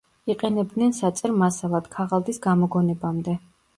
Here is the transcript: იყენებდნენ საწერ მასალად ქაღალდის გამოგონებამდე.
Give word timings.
იყენებდნენ 0.33 0.95
საწერ 1.01 1.35
მასალად 1.43 1.91
ქაღალდის 1.99 2.41
გამოგონებამდე. 2.47 3.37